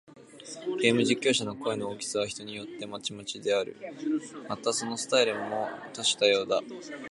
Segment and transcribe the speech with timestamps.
[0.81, 3.77] ゲーム実況者の声の大きさは、人によってまちまちである。
[4.49, 6.59] また、そのスタイルも多種多様だ。